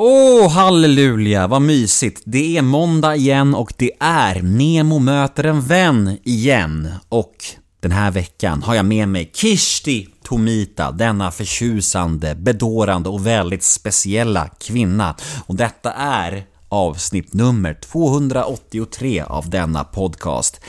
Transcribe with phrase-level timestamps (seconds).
[0.00, 2.22] Åh, oh, halleluja, vad mysigt.
[2.24, 6.88] Det är måndag igen och det är Nemo möter en vän igen.
[7.08, 7.34] Och
[7.80, 14.48] den här veckan har jag med mig Kishti Tomita, denna förtjusande, bedårande och väldigt speciella
[14.48, 15.14] kvinna.
[15.46, 20.60] Och detta är avsnitt nummer 283 av denna podcast.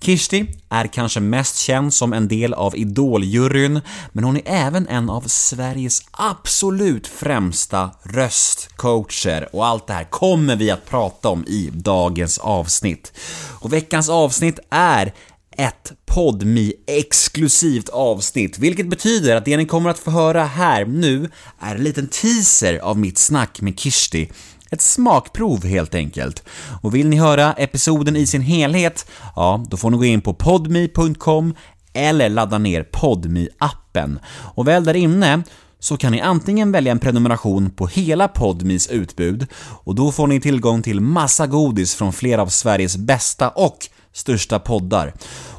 [0.00, 3.80] Kirsti är kanske mest känd som en del av Idoljuryn,
[4.12, 10.56] men hon är även en av Sveriges absolut främsta röstcoacher och allt det här kommer
[10.56, 13.12] vi att prata om i dagens avsnitt.
[13.60, 15.14] Och veckans avsnitt är
[15.56, 21.30] ett podmi exklusivt avsnitt, vilket betyder att det ni kommer att få höra här nu
[21.60, 24.30] är en liten teaser av mitt snack med Kirsti
[24.74, 26.42] ett smakprov helt enkelt.
[26.82, 29.06] Och vill ni höra episoden i sin helhet,
[29.36, 31.54] ja, då får ni gå in på podme.com
[31.92, 34.18] eller ladda ner podme appen
[34.54, 35.42] Och väl där inne
[35.78, 40.40] så kan ni antingen välja en prenumeration på hela Podmis utbud och då får ni
[40.40, 45.14] tillgång till massa godis från flera av Sveriges bästa och största poddar.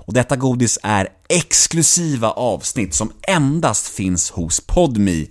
[0.06, 5.28] Och detta godis är exklusiva avsnitt som endast finns hos Podmi.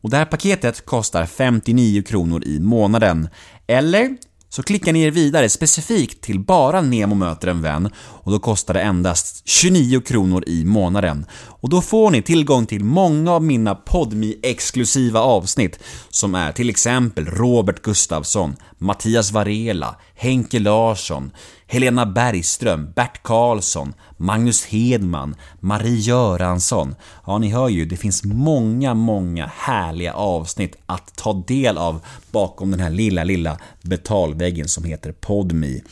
[0.00, 3.28] Och det här paketet kostar 59 kronor i månaden.
[3.66, 4.16] Eller
[4.52, 8.74] så klickar ni er vidare specifikt till bara Nemo möter en vän och då kostar
[8.74, 11.26] det endast 29 kronor i månaden.
[11.32, 16.70] Och då får ni tillgång till många av mina podmi exklusiva avsnitt som är till
[16.70, 21.30] exempel Robert Gustafsson, Mattias Varela, Henke Larsson,
[21.72, 26.94] Helena Bergström, Bert Karlsson, Magnus Hedman, Marie Göransson.
[27.26, 32.70] Ja, ni hör ju, det finns många, många härliga avsnitt att ta del av bakom
[32.70, 35.82] den här lilla, lilla betalväggen som heter Podmi.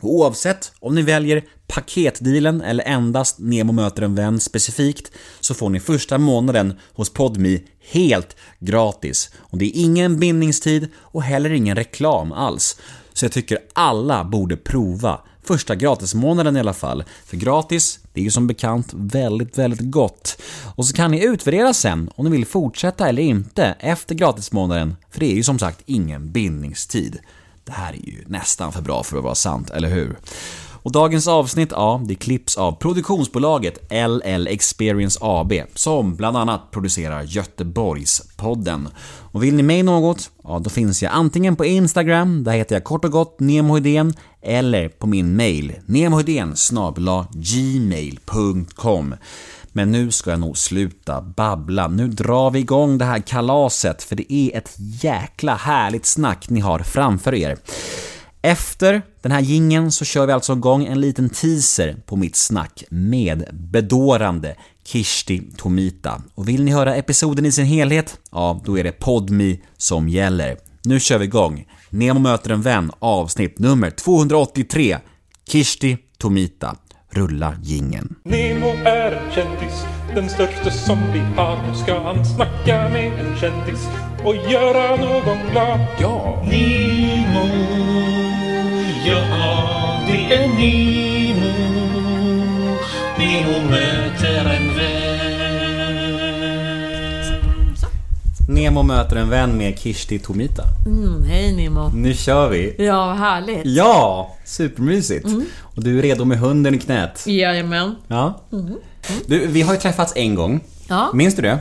[0.00, 5.80] Oavsett om ni väljer paketdealen eller endast Nemo möter en vän specifikt så får ni
[5.80, 9.30] första månaden hos Podmi helt gratis.
[9.38, 12.80] Och det är ingen bindningstid och heller ingen reklam alls.
[13.12, 17.04] Så jag tycker alla borde prova första gratismånaden i alla fall.
[17.24, 20.42] För gratis, det är ju som bekant väldigt, väldigt gott.
[20.74, 25.20] Och så kan ni utvärdera sen om ni vill fortsätta eller inte efter gratismånaden, för
[25.20, 27.18] det är ju som sagt ingen bindningstid.
[27.64, 30.16] Det här är ju nästan för bra för att vara sant, eller hur?
[30.88, 37.22] Och dagens avsnitt, ja, det klipps av produktionsbolaget LL Experience AB som bland annat producerar
[37.22, 38.88] Göteborgspodden.
[39.32, 40.30] Och vill ni mig något?
[40.44, 44.88] Ja, då finns jag antingen på Instagram, där heter jag kort och gott nemohydén eller
[44.88, 46.54] på min mail, nemohydén
[47.32, 49.14] gmail.com.
[49.72, 51.88] Men nu ska jag nog sluta babbla.
[51.88, 56.60] Nu drar vi igång det här kalaset, för det är ett jäkla härligt snack ni
[56.60, 57.58] har framför er.
[58.42, 62.84] Efter den här gingen så kör vi alltså igång en liten teaser på mitt snack
[62.90, 66.22] med bedårande Kishti Tomita.
[66.34, 68.18] Och vill ni höra episoden i sin helhet?
[68.32, 70.56] Ja, då är det Podmi som gäller.
[70.84, 71.64] Nu kör vi igång.
[71.90, 74.98] Nemo möter en vän avsnitt nummer 283.
[75.48, 76.76] Kishti Tomita.
[77.10, 78.16] Rulla gingen.
[78.24, 79.84] Nemo är en kändis,
[80.14, 81.68] den största som vi har.
[81.68, 83.88] Nu ska han snacka med en kändis
[84.24, 85.86] och göra någon glad.
[86.00, 86.42] Ja!
[86.50, 87.46] Nemo,
[89.08, 91.52] ja det är Nemo.
[93.18, 95.08] Nemo möter en vän.
[98.48, 100.62] Nemo möter en vän med Kishti Tomita.
[100.86, 101.90] Mm, hej Nemo.
[101.94, 102.74] Nu kör vi!
[102.78, 103.60] Ja, vad härligt.
[103.64, 104.30] Ja!
[104.44, 105.26] Supermysigt!
[105.60, 107.24] Och du är redo med hunden i knät?
[107.26, 107.94] Jajamän.
[108.08, 108.40] Ja.
[109.26, 110.60] Du, vi har ju träffats en gång.
[110.88, 111.10] Ja.
[111.14, 111.58] Minns du det?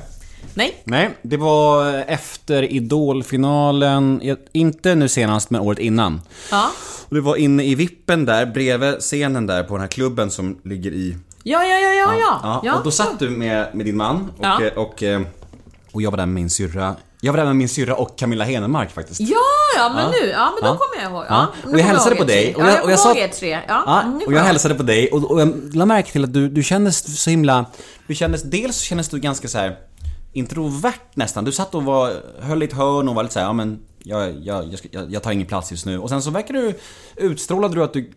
[0.53, 0.81] Nej.
[0.83, 6.21] Nej, det var efter Idolfinalen, ja, inte nu senast men året innan.
[6.51, 6.69] Ja.
[7.09, 10.57] Och det var inne i vippen där, bredvid scenen där på den här klubben som
[10.63, 11.17] ligger i...
[11.43, 12.61] Ja, ja, ja, ja, ja.
[12.65, 14.61] Ja, och då satt du med, med din man och, Ja.
[14.63, 15.21] eh, och, eh,
[15.91, 16.95] och jag var där med min syrra.
[17.21, 19.19] Jag var där med min syrra och Camilla Henemark faktiskt.
[19.21, 19.37] Ja,
[19.77, 20.09] ja, men Ja.
[20.21, 20.77] nu, ja men då Ja.
[20.77, 21.25] kommer jag ihåg.
[21.29, 21.47] Ja.
[21.63, 21.69] Ja.
[21.71, 23.49] Och jag hälsade på dig, och jag- Ja, och jag jag sa- tre.
[23.49, 26.49] Ja, Ja, och jag hälsade på dig och, och jag lade märke till att du,
[26.49, 27.65] du kändes så himla...
[28.07, 29.75] Du kändes, dels så kändes du ganska så här
[30.37, 31.45] introvert nästan.
[31.45, 33.79] Du satt och var, höll i ett hörn och var lite så här, ja men
[34.03, 35.99] jag, jag, jag, jag, tar ingen plats just nu.
[35.99, 36.73] Och sen så verkar du,
[37.15, 38.11] utstrålade du att du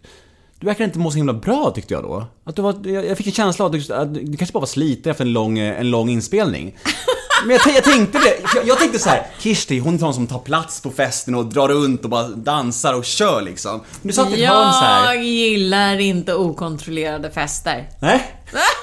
[0.61, 2.27] du verkar inte må så himla bra tyckte jag då.
[2.45, 4.67] Att du var, jag fick en känsla av att du, att du kanske bara var
[4.67, 6.77] sliten efter en lång, en lång inspelning.
[7.47, 10.27] Men jag, jag tänkte det, jag, jag tänkte så här: Kirsti hon är sån som
[10.27, 13.81] tar plats på festen och drar runt och bara dansar och kör liksom.
[14.03, 15.15] Men du satt i ett hörn så här.
[15.15, 17.89] Jag gillar inte okontrollerade fester.
[18.01, 18.35] Nej?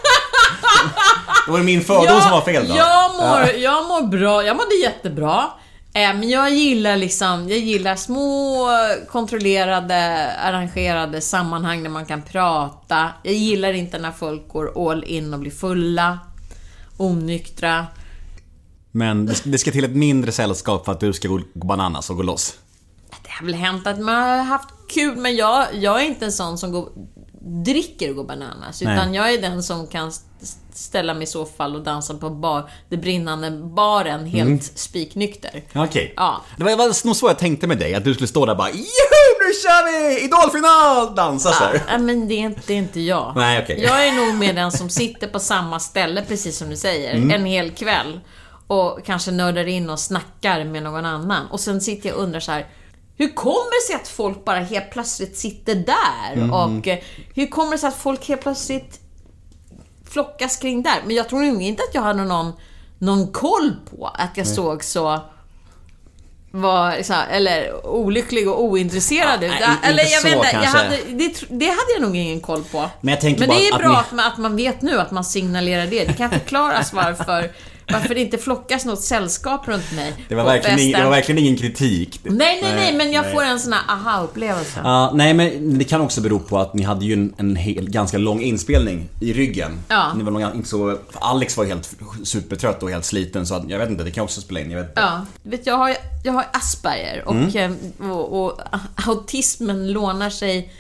[1.48, 2.76] Det var min fördom som var fel då.
[2.76, 5.44] Jag mår, jag mår bra, jag mådde jättebra.
[5.94, 8.68] Eh, Men jag gillar liksom, jag gillar små
[9.12, 13.10] kontrollerade, arrangerade sammanhang där man kan prata.
[13.24, 16.20] Jag gillar inte när folk går all in och blir fulla,
[16.98, 17.88] onyktra.
[18.92, 22.10] Men det ska, det till ett mindre sällskap för att du ska gå gå bananas
[22.10, 22.54] och gå loss.
[23.24, 26.32] Det har väl hänt att man har haft kul, men jag, jag är inte en
[26.32, 26.90] sån som går,
[27.48, 28.82] dricker och går bananas.
[28.82, 29.16] Utan Nej.
[29.16, 30.26] jag är den som kan st-
[30.74, 35.64] ställa mig i så fall och dansa på bar, det brinnande baren helt spiknykter.
[35.76, 36.14] Okej.
[36.16, 36.42] Ja.
[36.58, 38.52] Det var, det var nog så jag tänkte med dig, att du skulle stå där
[38.52, 38.84] och bara Juhu,
[39.40, 40.26] nu kör vi!
[40.26, 41.16] Idolfinal!
[41.16, 41.84] Dansa så här.
[41.90, 43.34] Nej, men det är inte, det är inte jag.
[43.36, 43.82] Nej, okej.
[43.84, 47.32] Jag är nog med den som sitter på samma ställe, precis som du säger, Mm.
[47.32, 48.20] en hel kväll.
[48.68, 51.48] Och kanske nördar in och snackar med någon annan.
[51.48, 52.66] Och sen sitter jag och undrar så här.
[53.18, 56.34] Hur kommer det sig att folk bara helt plötsligt sitter där?
[56.34, 56.54] Mm.
[56.54, 57.00] Och eh,
[57.34, 59.00] hur kommer det sig att folk helt plötsligt
[60.10, 61.02] flockas kring där?
[61.06, 62.54] Men jag tror nog inte att jag hade någon,
[62.98, 65.22] någon koll på att jag såg så
[66.52, 69.52] var här, eller olycklig och ointresserad ut.
[69.60, 72.64] nej, inte Eller jag vet inte, jag hade, det, det hade jag nog ingen koll
[72.64, 72.90] på.
[73.02, 75.12] Men jag tänker Men det är bra ni- att, man, att man vet nu, att
[75.12, 76.06] man signalerar det.
[76.06, 77.52] Det kan förklaras varför,
[77.92, 81.40] varför det inte flockas något sällskap runt mig Det var, verkligen ing, det var verkligen
[81.44, 82.20] ingen kritik.
[82.24, 83.34] Nej, nej, nej, men jag nej.
[83.34, 84.82] får en sån här aha-upplevelse.
[84.84, 87.90] Ja, nej men det kan också bero på att ni hade ju en, en hel,
[87.90, 89.80] ganska lång inspelning i ryggen.
[89.88, 90.14] Ja.
[90.14, 93.80] Ni var nog inte så, Alex var ju helt supertrött och helt sliten så jag
[93.80, 94.72] vet inte, det kan också spela in.
[94.72, 95.02] Jag vet inte.
[95.02, 97.76] Ja, vet, jag har, jag har Asperger och, Mm.
[98.02, 98.60] eh, och, och
[99.08, 100.74] autismen lånar sig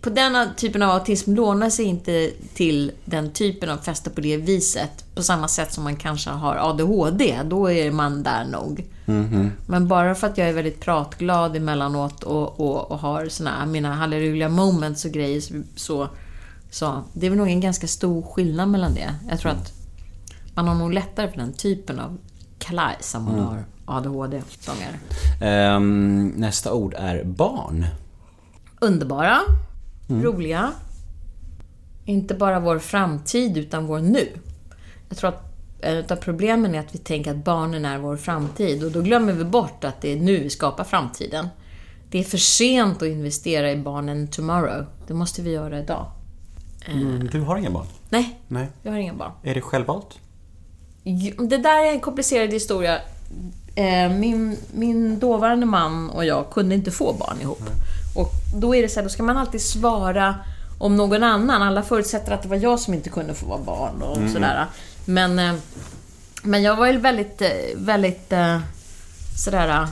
[0.00, 4.36] på denna typen av autism lånar sig inte till den typen av fester på det
[4.36, 7.38] viset på samma sätt som man kanske har ADHD.
[7.44, 8.84] Då är man där nog.
[9.06, 9.52] Mhm.
[9.66, 13.94] Men bara för att jag är väldigt pratglad emellanåt och, och, och har såna mina
[13.94, 15.42] halleluja moments och grejer
[15.76, 16.08] så,
[16.70, 19.14] så, det är väl nog en ganska stor skillnad mellan det.
[19.30, 19.72] Jag tror att
[20.54, 22.18] man har nog lättare för den typen av
[22.58, 23.46] kalajs om man Mm.
[23.46, 24.98] har ADHD-sångare.
[25.40, 27.86] Ehm, nästa ord är barn.
[28.80, 29.38] Underbara,
[30.08, 30.22] Mm.
[30.22, 30.72] roliga.
[32.04, 34.28] Inte bara vår framtid utan vår nu.
[35.08, 35.44] Jag tror att
[35.80, 39.32] ett av problemen är att vi tänker att barnen är vår framtid och då glömmer
[39.32, 41.48] vi bort att det är nu vi skapar framtiden.
[42.10, 44.86] Det är för sent att investera i barnen tomorrow.
[45.06, 46.06] Det måste vi göra idag.
[46.86, 47.86] Mm, du har inga barn?
[48.10, 48.66] Nej, Nej.
[48.82, 49.32] jag har inga barn.
[49.42, 50.18] Är det självvalt?
[51.48, 52.98] Det där är en komplicerad historia.
[53.74, 57.62] Eh, Min, min dåvarande man och jag kunde inte få barn ihop.
[58.18, 60.34] Och då är det så här, då ska man alltid svara
[60.78, 61.62] om någon annan.
[61.62, 64.66] Alla förutsätter att det var jag som inte kunde få vara barn och sådär.
[65.04, 65.54] Men, eh,
[66.42, 68.58] men jag var ju väldigt, eh, väldigt eh,
[69.44, 69.88] sådär...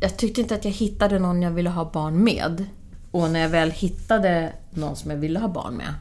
[0.00, 2.66] Jag tyckte inte att jag hittade någon jag ville ha barn med.
[3.10, 5.94] Och när jag väl hittade någon som jag ville ha barn med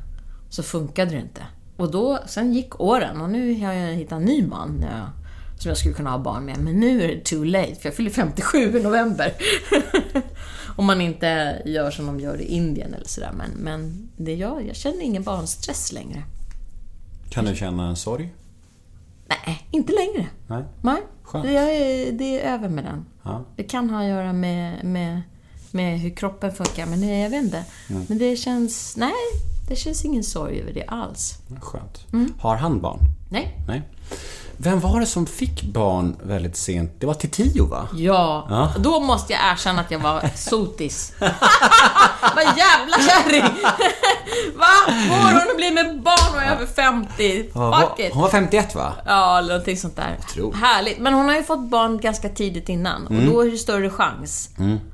[0.50, 1.42] så funkade det inte.
[1.78, 5.08] Och då, sen gick åren och nu har jag hittat en ny man när jag,
[5.60, 6.58] som jag skulle kunna ha barn med.
[6.58, 9.34] Men nu är det too late, för jag fyller 57 i november.
[10.78, 13.32] Om man inte gör som de gör i Indien eller sådär.
[13.38, 16.24] Men, men det jag, jag känner ingen barnstress längre.
[17.30, 18.34] Kan du känna en sorg?
[19.28, 20.28] Nej, inte längre.
[20.48, 20.64] Nej.
[20.82, 21.46] Nej, Skönt.
[21.46, 23.06] det är, det är över med den.
[23.24, 23.46] Ja.
[23.56, 25.22] Det kan ha att göra med, med,
[25.72, 27.66] med hur kroppen funkar, men det, jag vet inte.
[28.08, 28.98] Men det känns...
[28.98, 29.14] Nej,
[29.70, 31.38] det känns ingen sorg över det alls.
[31.62, 32.06] Skönt.
[32.14, 32.34] Mm.
[32.40, 33.00] Har han barn?
[33.30, 33.58] Nej.
[33.68, 33.82] Nej.
[34.62, 36.92] Vem var det som fick barn väldigt sent?
[37.00, 37.88] Det var Titiyo va?
[37.94, 38.74] Ja, Ja.
[38.80, 41.14] då måste jag erkänna att jag var sotis.
[42.36, 43.44] Vad jävla kärring!
[44.56, 44.94] Va?
[45.52, 47.44] Och blir med barn och är över 50?
[47.44, 48.14] Fuck it!
[48.14, 48.94] Hon var 51 va?
[49.06, 50.18] Ja, eller någonting sånt där.
[50.54, 51.00] Härligt.
[51.00, 54.50] Men hon har ju fått barn ganska tidigt innan och då är det större chans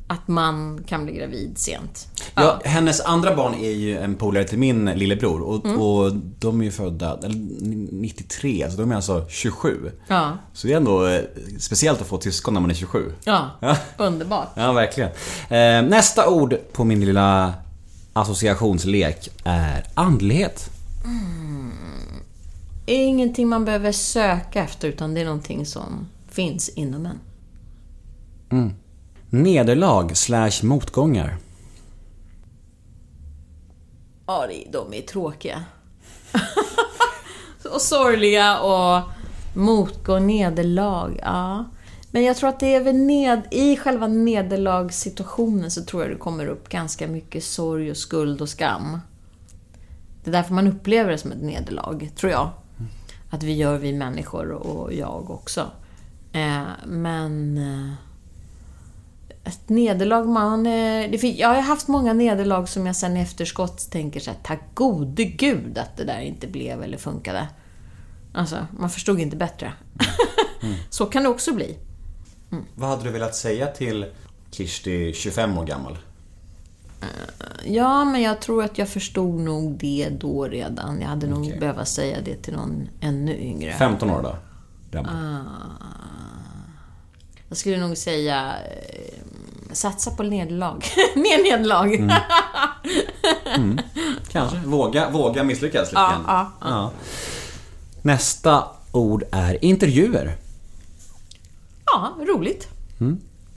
[0.07, 2.08] att man kan bli gravid sent.
[2.36, 5.81] Ja, hennes andra barn är ju en polare till min lillebror och, Mm.
[5.81, 7.36] och de är ju födda eller,
[7.91, 9.91] 93, så de är alltså 27.
[10.08, 10.31] Ja.
[10.53, 11.22] Så det är ändå eh,
[11.60, 13.12] speciellt att få syskon när man är 27.
[13.24, 13.75] Ja, Ja.
[13.98, 14.48] underbart.
[14.55, 15.10] Ja, verkligen.
[15.50, 17.53] Eh, nästa ord på min lilla
[18.15, 20.69] associationslek är andlighet.
[22.86, 27.19] Är ingenting man behöver söka efter utan det är någonting som finns inom en.
[29.29, 31.38] Nederlag slash motgångar.
[34.25, 35.63] Ja, de är tråkiga.
[37.74, 39.01] och sorgliga och
[39.53, 41.19] motgå nederlag.
[41.22, 41.65] Ja.
[42.15, 46.17] Men jag tror att det är väl ned, i själva nederlagssituationen så tror jag det
[46.17, 49.00] kommer upp ganska mycket sorg och skuld och skam.
[50.24, 52.50] Det är därför man upplever det som ett nederlag, tror jag.
[53.29, 55.72] Att vi gör vi människor och jag också.
[56.31, 57.57] Eh, men...
[57.57, 57.93] Eh,
[59.43, 60.65] ett nederlag, man...
[60.65, 64.39] eh, Det jag har haft många nederlag som jag sen i efterskott tänker så här,
[64.43, 67.48] tack gode gud att det där inte blev eller funkade.
[68.34, 69.74] Alltså, man förstod inte bättre.
[70.89, 71.77] så kan det också bli.
[72.52, 72.64] Mm.
[72.75, 74.06] Vad hade du velat säga till
[74.52, 75.98] Kirsti, 25 år gammal?
[77.02, 77.08] Eh,
[77.74, 81.02] ja, men jag tror att jag förstod nog det då redan.
[81.02, 83.74] Jag hade nog behövt säga det till någon ännu yngre.
[83.74, 84.36] 15 år då?
[85.00, 85.42] Uh,
[87.50, 89.22] jag skulle nog säga eh,
[89.72, 90.86] satsa på nederlag.
[91.16, 91.96] Mer nederlag.
[91.96, 92.16] Mm.
[93.56, 93.80] Mm.
[94.32, 94.58] Kanske.
[94.58, 96.24] Våga, våga misslyckas lite ja, grann.
[96.28, 96.92] Ja, ja.
[98.02, 100.38] Nästa ord är intervjuer.
[101.96, 102.68] Ja, roligt.
[103.00, 103.22] Mm.